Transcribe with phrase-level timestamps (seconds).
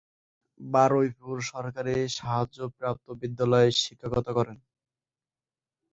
[0.59, 4.57] বারুইপুর সরকারি সাহায্য প্রাপ্ত বিদ্যালয়ে শিক্ষকতা করেন।